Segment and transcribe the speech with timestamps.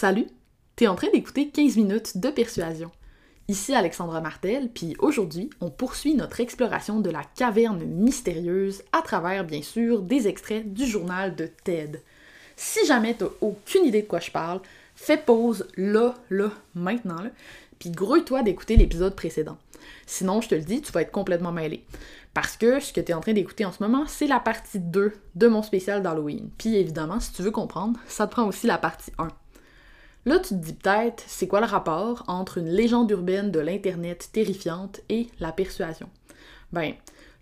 [0.00, 0.28] Salut,
[0.76, 2.92] t'es en train d'écouter 15 minutes de persuasion.
[3.48, 9.42] Ici Alexandra Martel, puis aujourd'hui, on poursuit notre exploration de la caverne mystérieuse à travers,
[9.42, 12.00] bien sûr, des extraits du journal de Ted.
[12.54, 14.60] Si jamais t'as aucune idée de quoi je parle,
[14.94, 17.30] fais pause là, là, maintenant, là,
[17.80, 19.58] puis grouille-toi d'écouter l'épisode précédent.
[20.06, 21.84] Sinon, je te le dis, tu vas être complètement mêlé.
[22.34, 24.78] Parce que ce que tu es en train d'écouter en ce moment, c'est la partie
[24.78, 26.50] 2 de mon spécial d'Halloween.
[26.56, 29.26] Puis évidemment, si tu veux comprendre, ça te prend aussi la partie 1.
[30.28, 34.28] Là, tu te dis peut-être, c'est quoi le rapport entre une légende urbaine de l'Internet
[34.30, 36.10] terrifiante et la persuasion?
[36.70, 36.92] Ben,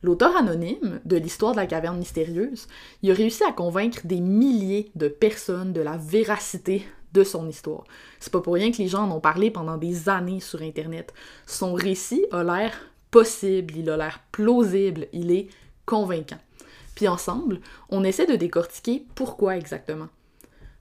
[0.05, 2.69] l'auteur anonyme de l'histoire de la caverne mystérieuse,
[3.05, 7.83] a réussi à convaincre des milliers de personnes de la véracité de son histoire.
[8.21, 11.13] C'est pas pour rien que les gens en ont parlé pendant des années sur Internet.
[11.45, 12.73] Son récit a l'air
[13.11, 15.49] possible, il a l'air plausible, il est
[15.87, 16.39] convaincant.
[16.95, 20.07] Puis ensemble, on essaie de décortiquer pourquoi exactement.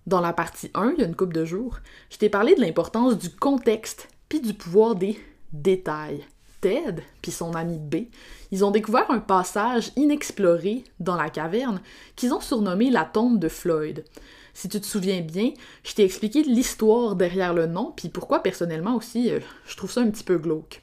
[0.08, 1.80] Dans la partie 1, il y a une couple de jours,
[2.12, 5.20] je t'ai parlé de l'importance du contexte puis du pouvoir des
[5.52, 6.24] détails.
[6.62, 8.08] Ted puis son ami B,
[8.52, 11.82] ils ont découvert un passage inexploré dans la caverne
[12.16, 14.06] qu'ils ont surnommé la tombe de Floyd.
[14.54, 15.52] Si tu te souviens bien,
[15.84, 20.02] je t'ai expliqué l'histoire derrière le nom puis pourquoi personnellement aussi euh, je trouve ça
[20.02, 20.82] un petit peu glauque.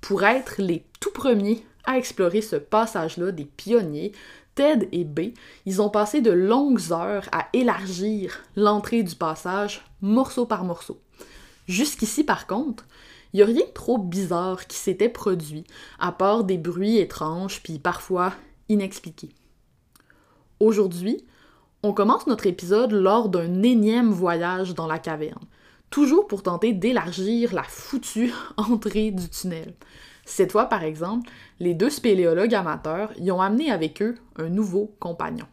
[0.00, 4.12] Pour être les tout premiers à explorer ce passage-là des pionniers,
[4.54, 5.32] Ted et B,
[5.66, 11.00] ils ont passé de longues heures à élargir l'entrée du passage morceau par morceau.
[11.66, 12.84] Jusqu'ici, par contre,
[13.32, 15.64] il n'y a rien de trop bizarre qui s'était produit,
[15.98, 18.34] à part des bruits étranges puis parfois
[18.68, 19.30] inexpliqués.
[20.60, 21.24] Aujourd'hui,
[21.82, 25.44] on commence notre épisode lors d'un énième voyage dans la caverne,
[25.90, 29.74] toujours pour tenter d'élargir la foutue entrée du tunnel.
[30.24, 34.94] Cette fois, par exemple, les deux spéléologues amateurs y ont amené avec eux un nouveau
[35.00, 35.46] compagnon.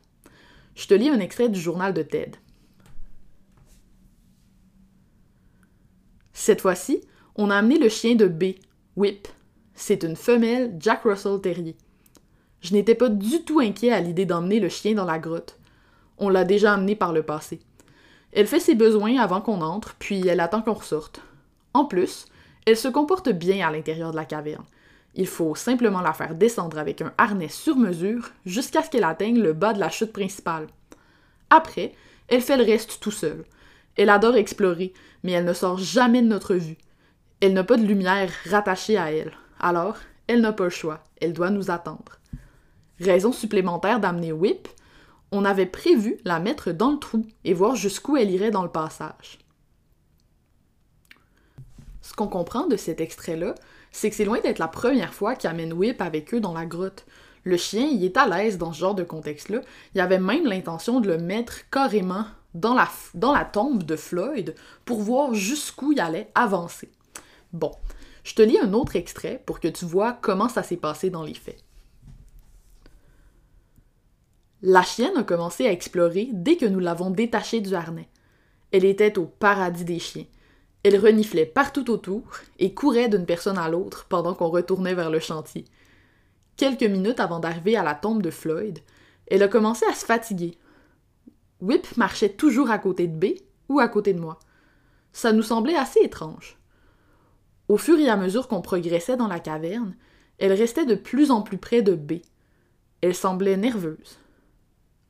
[0.75, 2.31] Je te lis un extrait du journal de Ted.
[6.33, 7.01] Cette fois-ci,
[7.35, 8.55] on a amené le chien de B,
[8.95, 9.27] Whip.
[9.73, 11.75] C'est une femelle Jack Russell Terrier.
[12.61, 15.58] Je n'étais pas du tout inquiet à l'idée d'emmener le chien dans la grotte.
[16.17, 17.59] On l'a déjà amené par le passé.
[18.31, 21.21] Elle fait ses besoins avant qu'on entre, puis elle attend qu'on ressorte.
[21.73, 22.25] En plus,
[22.69, 24.65] elle se comporte bien à l'intérieur de la caverne.
[25.15, 29.39] Il faut simplement la faire descendre avec un harnais sur mesure jusqu'à ce qu'elle atteigne
[29.39, 30.67] le bas de la chute principale.
[31.49, 31.93] Après,
[32.27, 33.43] elle fait le reste tout seul.
[33.97, 34.93] Elle adore explorer,
[35.23, 36.77] mais elle ne sort jamais de notre vue.
[37.41, 39.33] Elle n'a pas de lumière rattachée à elle.
[39.59, 39.97] Alors,
[40.27, 41.03] elle n'a pas le choix.
[41.19, 42.19] Elle doit nous attendre.
[42.99, 44.67] Raison supplémentaire d'amener Whip,
[45.31, 48.69] on avait prévu la mettre dans le trou et voir jusqu'où elle irait dans le
[48.69, 49.39] passage.
[52.09, 53.53] Ce qu'on comprend de cet extrait-là,
[53.92, 56.65] c'est que c'est loin d'être la première fois qu'ils amènent Whip avec eux dans la
[56.65, 57.05] grotte.
[57.43, 59.61] Le chien, il est à l'aise dans ce genre de contexte-là.
[59.93, 62.25] Il avait même l'intention de le mettre carrément
[62.55, 64.55] dans la, dans la tombe de Floyd
[64.86, 66.89] pour voir jusqu'où il allait avancer.
[67.53, 67.73] Bon,
[68.23, 71.23] je te lis un autre extrait pour que tu vois comment ça s'est passé dans
[71.23, 71.64] les faits.
[74.64, 78.09] La chienne a commencé à explorer dès que nous l'avons détachée du harnais.
[78.71, 80.26] Elle était au paradis des chiens.
[80.83, 82.23] Elle reniflait partout autour
[82.57, 85.65] et courait d'une personne à l'autre pendant qu'on retournait vers le chantier.
[86.55, 88.79] Quelques minutes avant d'arriver à la tombe de Floyd,
[89.27, 90.57] elle a commencé à se fatiguer.
[91.61, 94.39] Whip marchait toujours à côté de B ou à côté de moi.
[95.11, 96.57] Ça nous semblait assez étrange.
[97.67, 99.95] Au fur et à mesure qu'on progressait dans la caverne,
[100.37, 102.13] elle restait de plus en plus près de B.
[103.01, 104.17] Elle semblait nerveuse.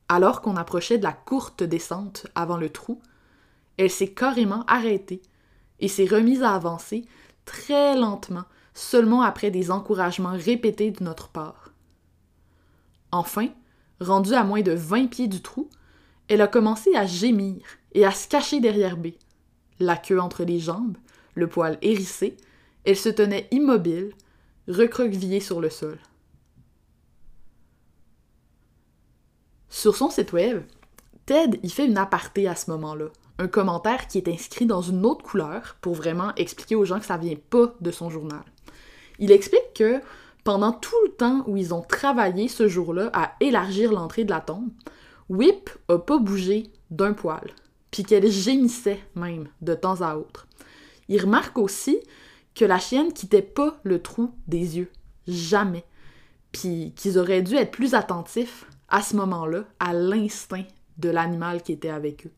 [0.08, 3.00] Alors qu'on approchait de la courte descente avant le trou,
[3.76, 5.22] elle s'est carrément arrêtée
[5.80, 7.04] et s'est remise à avancer
[7.44, 11.72] très lentement, seulement après des encouragements répétés de notre part.
[13.12, 13.48] Enfin,
[14.00, 15.68] rendue à moins de vingt pieds du trou,
[16.28, 19.08] elle a commencé à gémir et à se cacher derrière B.
[19.80, 20.96] La queue entre les jambes,
[21.34, 22.36] le poil hérissé,
[22.84, 24.12] elle se tenait immobile,
[24.68, 25.98] recroquevillée sur le sol.
[29.68, 30.62] Sur son site web,
[31.26, 33.06] Ted y fait une aparté à ce moment-là,
[33.40, 37.06] un commentaire qui est inscrit dans une autre couleur pour vraiment expliquer aux gens que
[37.06, 38.42] ça vient pas de son journal.
[39.18, 40.00] Il explique que
[40.44, 44.40] pendant tout le temps où ils ont travaillé ce jour-là à élargir l'entrée de la
[44.40, 44.68] tombe,
[45.30, 47.50] Whip a pas bougé d'un poil,
[47.90, 50.46] puis qu'elle gémissait même de temps à autre.
[51.08, 51.98] Il remarque aussi
[52.54, 54.90] que la chienne quittait pas le trou des yeux,
[55.26, 55.84] jamais,
[56.52, 60.64] puis qu'ils auraient dû être plus attentifs à ce moment-là à l'instinct
[60.98, 62.32] de l'animal qui était avec eux.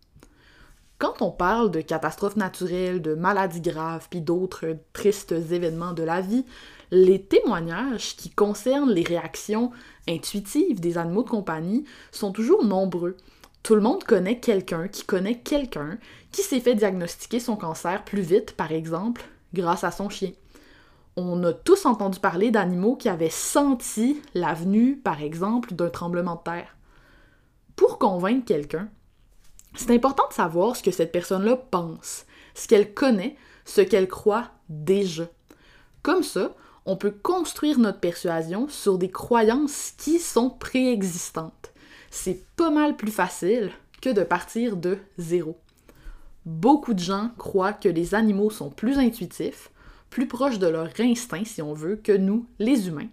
[1.03, 6.21] Quand on parle de catastrophes naturelles, de maladies graves, puis d'autres tristes événements de la
[6.21, 6.45] vie,
[6.93, 9.73] les témoignages qui concernent les réactions
[10.09, 13.17] intuitives des animaux de compagnie sont toujours nombreux.
[13.65, 15.99] Tout le monde connaît quelqu'un qui connaît quelqu'un
[16.31, 20.31] qui s'est fait diagnostiquer son cancer plus vite, par exemple, grâce à son chien.
[21.17, 26.37] On a tous entendu parler d'animaux qui avaient senti la venue, par exemple, d'un tremblement
[26.37, 26.77] de terre.
[27.75, 28.89] Pour convaincre quelqu'un,
[29.75, 34.51] c'est important de savoir ce que cette personne-là pense, ce qu'elle connaît, ce qu'elle croit
[34.69, 35.29] déjà.
[36.03, 36.55] Comme ça,
[36.85, 41.73] on peut construire notre persuasion sur des croyances qui sont préexistantes.
[42.11, 43.71] C'est pas mal plus facile
[44.01, 45.57] que de partir de zéro.
[46.45, 49.71] Beaucoup de gens croient que les animaux sont plus intuitifs,
[50.11, 53.09] plus proches de leur instinct, si on veut, que nous, les humains,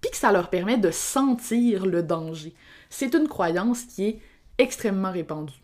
[0.00, 2.54] puis que ça leur permet de sentir le danger.
[2.88, 4.20] C'est une croyance qui est
[4.58, 5.60] extrêmement répandue.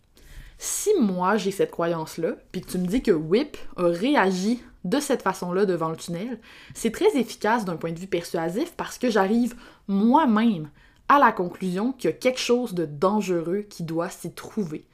[0.59, 5.01] Si moi j'ai cette croyance-là, puis que tu me dis que Whip a réagi de
[5.01, 6.39] cette façon-là devant le tunnel,
[6.75, 9.55] c'est très efficace d'un point de vue persuasif parce que j'arrive
[9.89, 10.71] moi-même
[11.09, 14.85] à la conclusion qu'il y a quelque chose de dangereux qui doit s'y trouver.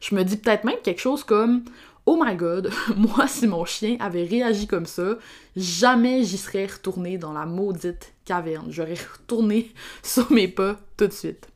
[0.00, 1.64] Je me dis peut-être même quelque chose comme
[2.06, 5.16] Oh my god, moi si mon chien avait réagi comme ça,
[5.56, 8.66] jamais j'y serais retourné dans la maudite caverne.
[8.70, 9.72] J'aurais retourné
[10.02, 11.48] sur mes pas tout de suite.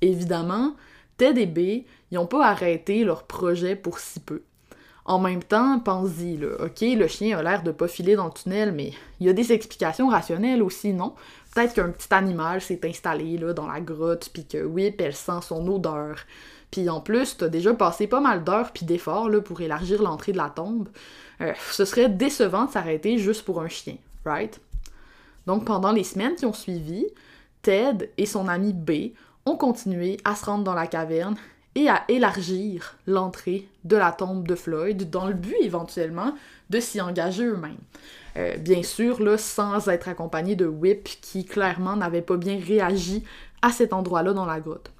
[0.00, 0.74] Évidemment,
[1.22, 4.42] Ted et B, ils n'ont pas arrêté leur projet pour si peu.
[5.04, 8.72] En même temps, pense-y, ok, le chien a l'air de pas filer dans le tunnel,
[8.72, 8.90] mais
[9.20, 11.14] il y a des explications rationnelles aussi, non?
[11.54, 15.42] Peut-être qu'un petit animal s'est installé là, dans la grotte, puis que oui, elle sent
[15.42, 16.16] son odeur.
[16.72, 20.38] Puis en plus, t'as déjà passé pas mal d'heures puis d'efforts pour élargir l'entrée de
[20.38, 20.88] la tombe.
[21.40, 24.60] Euh, ce serait décevant de s'arrêter juste pour un chien, right?
[25.46, 27.06] Donc pendant les semaines qui ont suivi,
[27.62, 29.12] Ted et son ami B
[29.46, 31.36] ont continué à se rendre dans la caverne
[31.74, 36.34] et à élargir l'entrée de la tombe de Floyd dans le but éventuellement
[36.70, 37.78] de s'y engager eux-mêmes.
[38.36, 43.24] Euh, bien sûr, là, sans être accompagné de Whip qui clairement n'avait pas bien réagi
[43.62, 44.90] à cet endroit-là dans la grotte.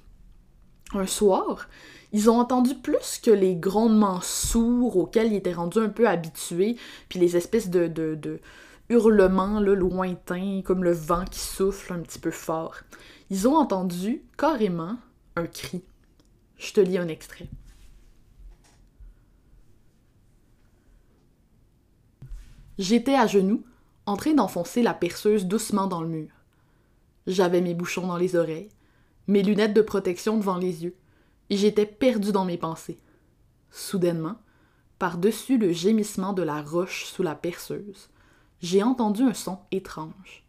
[0.93, 1.67] Un soir,
[2.11, 6.77] ils ont entendu plus que les grondements sourds auxquels ils étaient rendus un peu habitués,
[7.09, 8.39] puis les espèces de,
[8.93, 12.77] hurlements là, lointains, comme le vent qui souffle un petit peu fort.
[13.29, 14.97] Ils ont entendu carrément
[15.35, 15.83] un cri.
[16.57, 17.49] Je te lis un extrait.
[22.77, 23.63] J'étais à genoux,
[24.05, 26.29] en train d'enfoncer la perceuse doucement dans le mur.
[27.27, 28.69] J'avais mes bouchons dans les oreilles,
[29.27, 30.95] mes lunettes de protection devant les yeux,
[31.49, 32.97] et j'étais perdu dans mes pensées.
[33.71, 34.35] Soudainement,
[34.99, 38.09] par-dessus le gémissement de la roche sous la perceuse,
[38.63, 40.43] j'ai entendu un son étrange.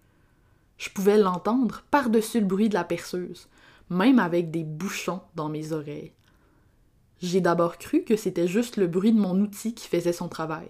[0.78, 3.49] Je pouvais l'entendre par-dessus le bruit de la perceuse,
[3.90, 6.12] même avec des bouchons dans mes oreilles.
[7.20, 10.69] J'ai d'abord cru que c'était juste le bruit de mon outil qui faisait son travail.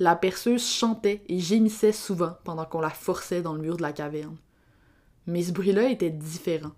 [0.00, 3.92] La perceuse chantait et gémissait souvent pendant qu'on la forçait dans le mur de la
[3.92, 4.36] caverne.
[5.28, 6.72] Mais ce bruit-là était différent.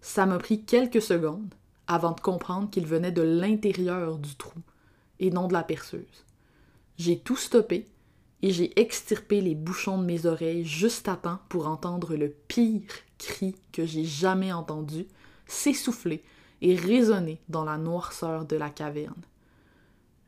[0.00, 1.52] Ça m'a pris quelques secondes
[1.88, 4.60] avant de comprendre qu'il venait de l'intérieur du trou
[5.18, 6.24] et non de la perceuse.
[6.98, 7.88] J'ai tout stoppé
[8.42, 12.90] et j'ai extirpé les bouchons de mes oreilles juste à temps pour entendre le pire
[13.18, 15.06] cri que j'ai jamais entendu
[15.46, 16.22] s'essouffler
[16.60, 19.22] et résonner dans la noirceur de la caverne.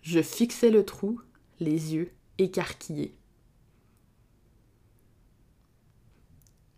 [0.03, 1.21] Je fixais le trou,
[1.61, 3.15] les yeux écarquillés.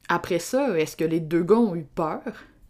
[0.08, 2.22] Après ça, est-ce que les deux gars ont eu peur?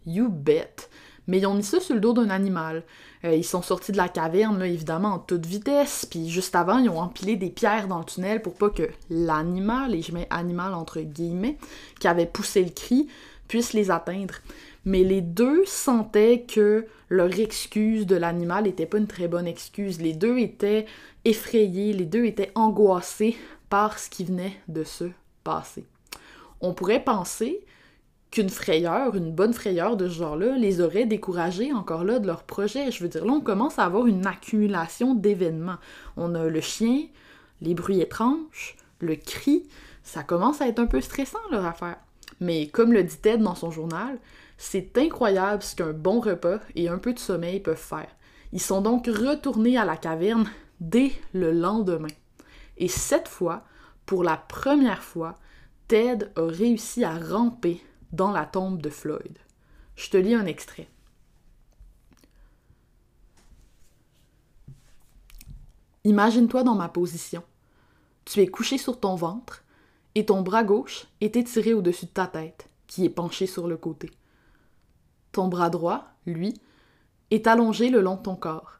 [0.05, 0.89] You bet!
[1.29, 2.83] Mais ils ont mis ça sur le dos d'un animal.
[3.23, 6.89] Euh, ils sont sortis de la caverne, évidemment, en toute vitesse, puis juste avant, ils
[6.89, 10.73] ont empilé des pierres dans le tunnel pour pas que l'animal, et je mets animal
[10.73, 11.57] entre guillemets,
[11.99, 13.07] qui avait poussé le cri,
[13.47, 14.33] puisse les atteindre.
[14.85, 20.01] Mais les deux sentaient que leur excuse de l'animal n'était pas une très bonne excuse.
[20.01, 20.87] Les deux étaient
[21.25, 23.37] effrayés, les deux étaient angoissés
[23.69, 25.05] par ce qui venait de se
[25.43, 25.85] passer.
[26.59, 27.63] On pourrait penser
[28.31, 32.43] qu'une frayeur, une bonne frayeur de ce genre-là, les aurait découragés encore là de leur
[32.43, 32.91] projet.
[32.91, 35.77] Je veux dire, là, on commence à avoir une accumulation d'événements.
[36.15, 37.03] On a le chien,
[37.61, 39.67] les bruits étranges, le cri,
[40.03, 41.97] ça commence à être un peu stressant leur affaire.
[42.39, 44.19] Mais comme le dit Ted dans son journal,
[44.57, 48.09] c'est incroyable ce qu'un bon repas et un peu de sommeil peuvent faire.
[48.51, 52.07] Ils sont donc retournés à la caverne dès le lendemain.
[52.77, 53.63] Et cette fois,
[54.05, 55.35] pour la première fois,
[55.87, 59.37] Ted a réussi à ramper dans la tombe de Floyd.
[59.95, 60.87] Je te lis un extrait.
[66.03, 67.43] Imagine-toi dans ma position.
[68.25, 69.63] Tu es couché sur ton ventre
[70.15, 73.77] et ton bras gauche est étiré au-dessus de ta tête, qui est penché sur le
[73.77, 74.09] côté.
[75.31, 76.53] Ton bras droit, lui,
[77.31, 78.79] est allongé le long de ton corps,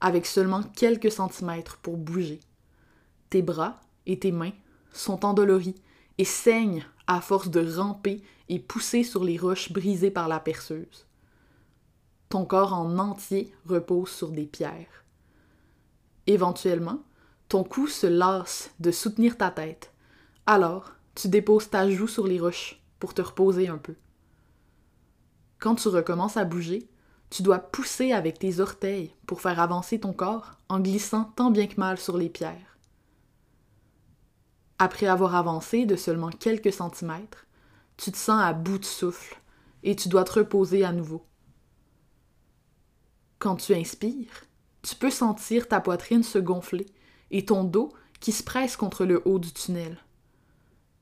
[0.00, 2.40] avec seulement quelques centimètres pour bouger.
[3.28, 4.52] Tes bras et tes mains
[4.92, 5.74] sont endoloris
[6.18, 11.08] et saignent à force de ramper et pousser sur les roches brisées par la perceuse.
[12.28, 15.04] ton corps en entier repose sur des pierres.
[16.28, 17.02] Éventuellement,
[17.48, 19.92] ton cou se lasse de soutenir ta tête.
[20.46, 23.96] Alors, tu déposes ta joue sur les roches pour te reposer un peu.
[25.58, 26.88] Quand tu recommences à bouger,
[27.28, 31.66] tu dois pousser avec tes orteils pour faire avancer ton corps en glissant tant bien
[31.66, 32.78] que mal sur les pierres.
[34.82, 37.46] Après avoir avancé de seulement quelques centimètres,
[37.98, 39.38] tu te sens à bout de souffle
[39.82, 41.22] et tu dois te reposer à nouveau.
[43.38, 44.46] Quand tu inspires,
[44.80, 46.86] tu peux sentir ta poitrine se gonfler
[47.30, 49.98] et ton dos qui se presse contre le haut du tunnel.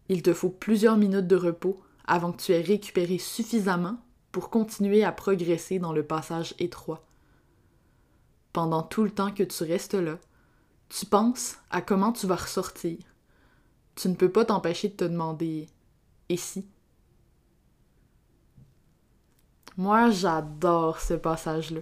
[0.08, 3.98] Il te faut plusieurs minutes de repos avant que tu aies récupéré suffisamment
[4.32, 7.06] pour continuer à progresser dans le passage étroit.
[8.52, 10.18] Pendant tout le temps que tu restes là,
[10.88, 12.98] tu penses à comment tu vas ressortir.
[13.98, 15.66] Tu ne peux pas t'empêcher de te demander
[16.28, 16.64] Et si
[19.76, 21.80] Moi, j'adore ce passage-là.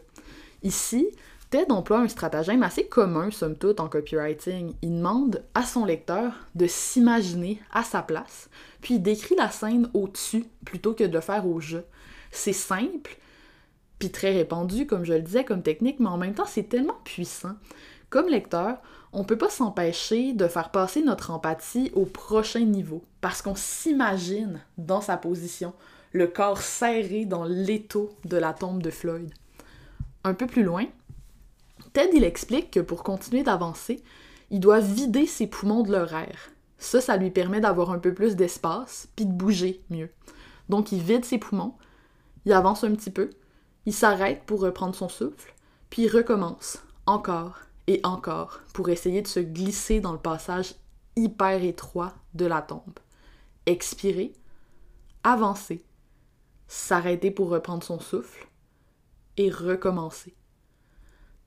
[0.62, 1.08] Ici,
[1.50, 4.72] Ted emploie un stratagème assez commun, somme toute, en copywriting.
[4.80, 8.48] Il demande à son lecteur de s'imaginer à sa place,
[8.80, 11.84] puis il décrit la scène au-dessus plutôt que de le faire au jeu.
[12.30, 13.18] C'est simple,
[13.98, 16.98] puis très répandu, comme je le disais, comme technique, mais en même temps, c'est tellement
[17.04, 17.56] puissant.
[18.10, 18.78] Comme lecteur,
[19.12, 24.60] on peut pas s'empêcher de faire passer notre empathie au prochain niveau, parce qu'on s'imagine
[24.78, 25.72] dans sa position,
[26.12, 29.32] le corps serré dans l'étau de la tombe de Floyd.
[30.24, 30.86] Un peu plus loin,
[31.92, 34.02] Ted, il explique que pour continuer d'avancer,
[34.50, 36.50] il doit vider ses poumons de leur air.
[36.78, 40.10] Ça, ça lui permet d'avoir un peu plus d'espace, puis de bouger mieux.
[40.68, 41.74] Donc, il vide ses poumons,
[42.44, 43.30] il avance un petit peu,
[43.86, 45.54] il s'arrête pour reprendre son souffle,
[45.90, 50.74] puis il recommence, encore et encore, pour essayer de se glisser dans le passage
[51.16, 52.98] hyper étroit de la tombe.
[53.66, 54.32] Expirer,
[55.24, 55.84] avancer,
[56.68, 58.46] s'arrêter pour reprendre son souffle,
[59.36, 60.34] et recommencer.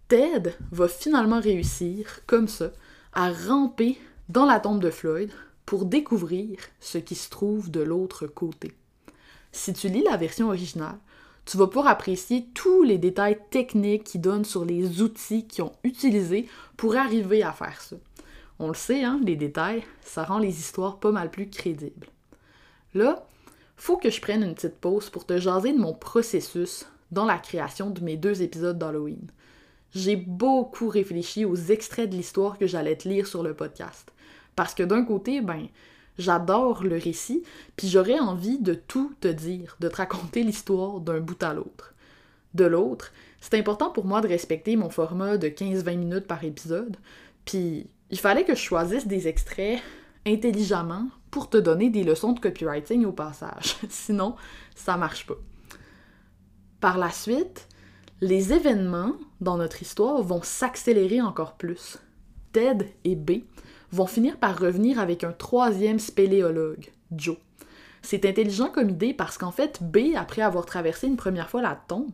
[0.08, 2.72] Ted va finalement réussir, comme ça,
[3.14, 5.32] à ramper dans la tombe de Floyd
[5.66, 8.74] pour découvrir ce qui se trouve de l'autre côté.
[9.52, 11.00] Si tu lis la version originale,
[11.50, 15.72] tu vas pouvoir apprécier tous les détails techniques qui donnent sur les outils qu'ils ont
[15.84, 17.96] utilisés pour arriver à faire ça.
[18.60, 22.08] On le sait, hein, les détails, ça rend les histoires pas mal plus crédibles.
[22.94, 23.26] Là,
[23.78, 27.38] faut que je prenne une petite pause pour te jaser de mon processus dans la
[27.38, 29.30] création de mes deux épisodes d'Halloween
[29.94, 34.12] j'ai beaucoup réfléchi aux extraits de l'histoire que j'allais te lire sur le podcast.
[34.56, 35.68] Parce que d'un côté, ben,
[36.20, 37.44] j'adore le récit,
[37.76, 41.96] puis j'aurais envie de tout te dire, de te raconter l'histoire d'un bout à l'autre.
[42.54, 43.12] De l'autre,
[43.42, 46.98] c'est important pour moi de respecter mon format de 15-20 minutes par épisode,
[47.46, 49.82] puis il fallait que je choisisse des extraits
[50.28, 53.78] intelligemment pour te donner des leçons de copywriting au passage.
[53.90, 54.36] Sinon,
[54.76, 55.38] ça marche pas.
[56.82, 57.68] Par la suite,
[58.22, 61.98] les événements dans notre histoire vont s'accélérer encore plus.
[62.52, 63.44] Ted et B
[63.92, 67.38] vont finir par revenir avec un troisième spéléologue, Joe.
[68.02, 71.80] C'est intelligent comme idée parce qu'en fait, B, après avoir traversé une première fois la
[71.88, 72.12] tombe,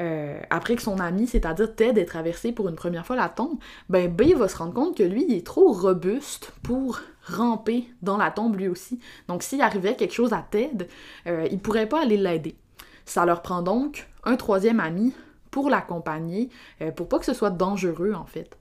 [0.00, 3.58] euh, après que son ami, c'est-à-dire Ted, ait traversé pour une première fois la tombe,
[3.88, 8.16] ben B va se rendre compte que lui, il est trop robuste pour ramper dans
[8.16, 8.98] la tombe lui aussi.
[9.28, 10.88] Donc s'il arrivait quelque chose à Ted,
[11.26, 12.56] euh, il pourrait pas aller l'aider.
[13.04, 15.12] Ça leur prend donc un troisième ami
[15.50, 16.50] pour l'accompagner,
[16.82, 18.56] euh, pour pas que ce soit dangereux en fait.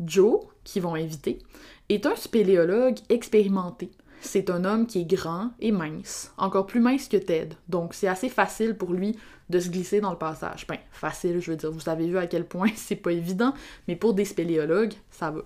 [0.00, 1.38] Joe, qui vont inviter,
[1.88, 3.90] est un spéléologue expérimenté.
[4.20, 8.08] C'est un homme qui est grand et mince, encore plus mince que Ted, donc c'est
[8.08, 9.18] assez facile pour lui
[9.50, 10.66] de se glisser dans le passage.
[10.66, 13.52] Ben, facile, je veux dire, vous avez vu à quel point c'est pas évident,
[13.86, 15.42] mais pour des spéléologues, ça va.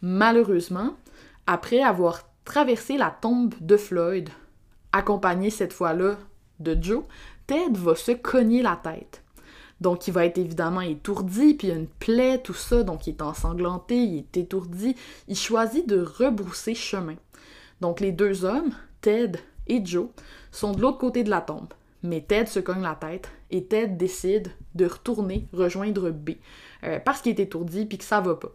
[0.00, 0.96] Malheureusement,
[1.46, 4.28] après avoir traversé la tombe de Floyd,
[4.92, 6.18] accompagné cette fois-là
[6.60, 7.02] de Joe,
[7.46, 9.24] Ted va se cogner la tête.
[9.80, 13.06] Donc, il va être évidemment étourdi, puis il y a une plaie, tout ça, donc
[13.06, 14.96] il est ensanglanté, il est étourdi.
[15.28, 17.16] Il choisit de rebrousser chemin.
[17.80, 20.08] Donc, les deux hommes, Ted et Joe,
[20.50, 21.72] sont de l'autre côté de la tombe.
[22.02, 26.30] Mais Ted se cogne la tête et Ted décide de retourner rejoindre B
[26.84, 28.52] euh, parce qu'il est étourdi puis que ça va pas.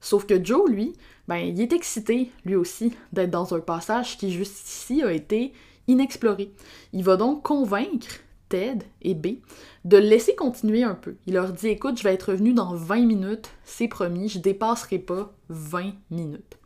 [0.00, 0.94] Sauf que Joe, lui,
[1.26, 5.52] ben, il est excité, lui aussi, d'être dans un passage qui jusqu'ici a été
[5.88, 6.52] inexploré.
[6.92, 9.38] Il va donc convaincre Ted et B,
[9.84, 11.16] de le laisser continuer un peu.
[11.26, 14.98] Il leur dit Écoute, je vais être revenu dans 20 minutes, c'est promis, je dépasserai
[14.98, 16.58] pas 20 minutes.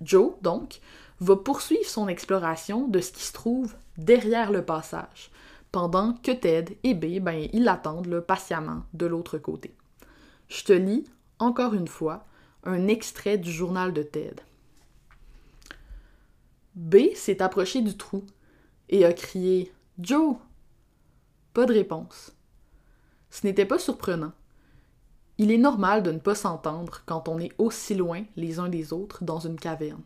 [0.00, 0.80] Joe, donc,
[1.20, 5.30] va poursuivre son exploration de ce qui se trouve derrière le passage,
[5.72, 9.74] pendant que Ted et B, ben, ils l'attendent patiemment de l'autre côté.
[10.48, 11.04] Je te lis,
[11.38, 12.24] encore une fois,
[12.64, 14.36] un extrait du journal de Ted.
[16.74, 18.24] B s'est approché du trou
[18.90, 20.36] et a crié Joe,
[21.56, 22.36] Pas de réponse.
[23.30, 24.32] Ce n'était pas surprenant.
[25.38, 28.92] Il est normal de ne pas s'entendre quand on est aussi loin les uns des
[28.92, 30.02] autres dans une caverne.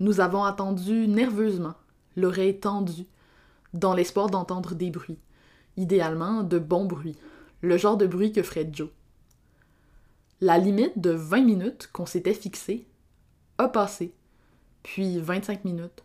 [0.00, 1.74] Nous avons attendu nerveusement,
[2.16, 3.04] l'oreille tendue,
[3.74, 5.18] dans l'espoir d'entendre des bruits,
[5.76, 7.18] idéalement de bons bruits,
[7.60, 8.88] le genre de bruit que ferait Joe.
[10.40, 12.86] La limite de 20 minutes qu'on s'était fixée
[13.58, 14.14] a passé,
[14.84, 16.02] puis 25 minutes.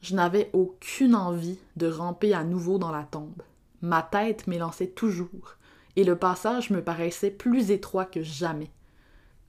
[0.00, 3.42] Je n'avais aucune envie de ramper à nouveau dans la tombe.
[3.82, 5.56] Ma tête m'élançait toujours,
[5.96, 8.70] et le passage me paraissait plus étroit que jamais.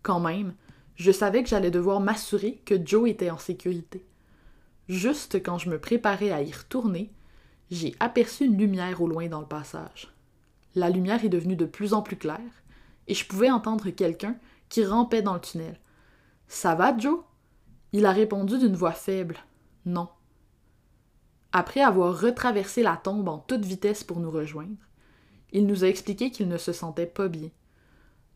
[0.03, 0.53] Quand même,
[0.95, 4.05] je savais que j'allais devoir m'assurer que Joe était en sécurité.
[4.89, 7.11] Juste quand je me préparais à y retourner,
[7.69, 10.13] j'ai aperçu une lumière au loin dans le passage.
[10.75, 12.39] La lumière est devenue de plus en plus claire,
[13.07, 14.35] et je pouvais entendre quelqu'un
[14.69, 15.79] qui rampait dans le tunnel.
[16.47, 17.19] Ça va, Joe?
[17.93, 19.37] Il a répondu d'une voix faible.
[19.85, 20.09] Non.
[21.53, 24.77] Après avoir retraversé la tombe en toute vitesse pour nous rejoindre,
[25.51, 27.49] il nous a expliqué qu'il ne se sentait pas bien.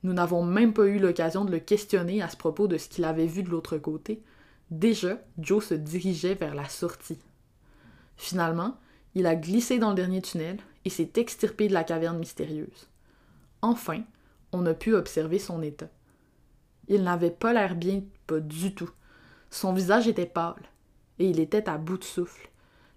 [0.03, 3.05] Nous n'avons même pas eu l'occasion de le questionner à ce propos de ce qu'il
[3.05, 4.21] avait vu de l'autre côté.
[4.69, 7.19] Déjà, Joe se dirigeait vers la sortie.
[8.17, 8.77] Finalement,
[9.13, 12.89] il a glissé dans le dernier tunnel et s'est extirpé de la caverne mystérieuse.
[13.61, 14.03] Enfin,
[14.51, 15.89] on a pu observer son état.
[16.87, 18.91] Il n'avait pas l'air bien, pas du tout.
[19.49, 20.61] Son visage était pâle,
[21.17, 22.49] et il était à bout de souffle.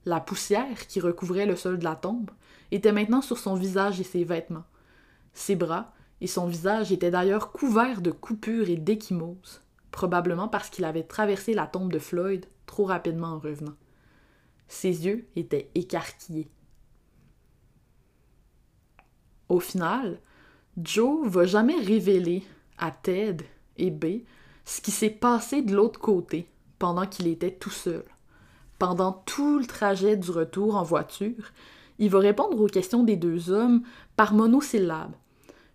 [0.09, 2.31] La poussière qui recouvrait le sol de la tombe
[2.71, 4.65] était maintenant sur son visage et ses vêtements.
[5.35, 9.61] Ses bras et son visage étaient d'ailleurs couverts de coupures et d'échymoses,
[9.91, 13.75] probablement parce qu'il avait traversé la tombe de Floyd trop rapidement en revenant.
[14.67, 16.49] Ses yeux étaient écarquillés.
[19.51, 20.23] Au final,
[20.79, 22.45] Joe va jamais révéler
[22.79, 23.45] à Ted
[23.77, 24.23] et B
[24.65, 26.49] ce qui s'est passé de l'autre côté
[26.79, 28.05] pendant qu'il était tout seul.
[28.79, 31.53] Pendant tout le trajet du retour en voiture,
[31.99, 33.83] il va répondre aux questions des deux hommes
[34.17, 35.15] par monosyllabe.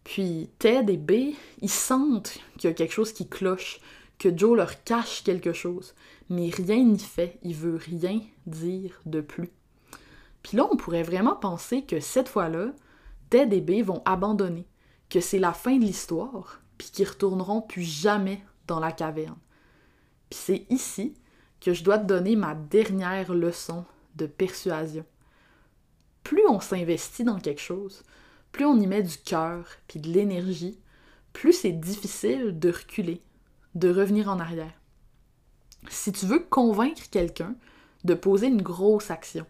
[0.03, 3.79] Puis Ted et B, ils sentent qu'il y a quelque chose qui cloche,
[4.19, 5.96] que Joe leur cache quelque chose,
[6.29, 9.51] mais rien n'y fait, il veut rien dire de plus.
[10.42, 12.74] Puis là, on pourrait vraiment penser que cette fois-là,
[13.29, 14.68] Ted et B vont abandonner,
[15.09, 19.37] que c'est la fin de l'histoire, puis qu'ils retourneront plus jamais dans la caverne.
[20.29, 21.16] Puis c'est ici
[21.64, 25.06] que je dois te donner ma dernière leçon de persuasion
[26.24, 28.04] plus on s'investit dans quelque chose,
[28.52, 30.80] plus on y met du cœur puis de l'énergie,
[31.34, 33.22] plus c'est difficile de reculer,
[33.76, 34.74] de revenir en arrière.
[35.90, 37.56] Si tu veux convaincre quelqu'un
[38.04, 39.46] de poser une grosse action,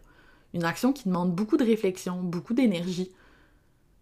[0.52, 3.12] une action qui demande beaucoup de réflexion, beaucoup d'énergie,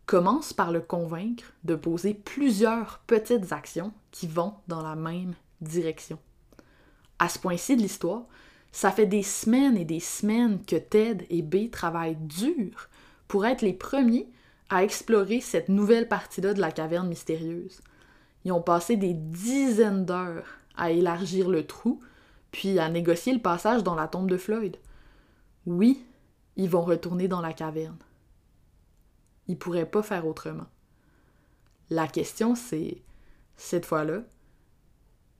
[0.07, 6.19] commence par le convaincre de poser plusieurs petites actions qui vont dans la même direction.
[7.23, 8.25] À ce point-ci de l'histoire,
[8.73, 12.89] ça fait des semaines et des semaines que Ted et B travaillent dur
[13.29, 14.29] pour être les premiers
[14.71, 17.81] à explorer cette nouvelle partie-là de la caverne mystérieuse.
[18.45, 22.03] Ils ont passé des dizaines d'heures à élargir le trou,
[22.51, 24.77] puis à négocier le passage dans la tombe de Floyd.
[25.65, 26.05] Oui,
[26.57, 27.99] ils vont retourner dans la caverne.
[29.47, 30.67] Ils pourraient pas faire autrement.
[31.89, 33.01] La question c'est,
[33.57, 34.23] cette fois-là,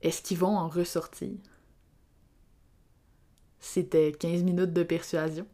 [0.01, 1.31] est-ce qu'ils vont en ressortir?
[3.65, 5.47] C'était 15 minutes de persuasion.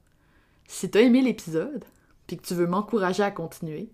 [0.67, 1.85] Si t'as aimé l'épisode,
[2.25, 3.87] puis que tu veux m'encourager à continuer,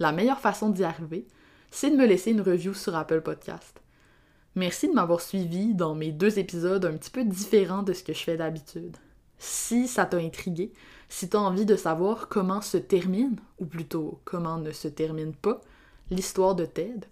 [0.00, 1.24] la meilleure façon d'y arriver,
[1.70, 3.80] c'est de me laisser une review sur Apple Podcast.
[4.56, 8.12] Merci de m'avoir suivi dans mes deux épisodes un petit peu différents de ce que
[8.12, 8.96] je fais d'habitude.
[9.38, 10.72] Si ça t'a intrigué,
[11.08, 15.60] si t'as envie de savoir comment se termine, ou plutôt comment ne se termine pas,
[16.10, 17.06] l'histoire de Ted,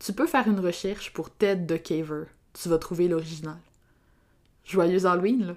[0.00, 2.24] tu peux faire une recherche pour Ted the Caver.
[2.52, 3.58] Tu vas trouver l'original.
[4.64, 5.54] Joyeux Halloween, là!